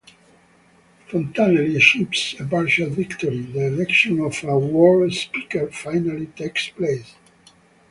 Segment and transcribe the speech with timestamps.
[1.09, 7.13] Fontanelli achieves a partial victory: The election of a "world speaker" finally takes place.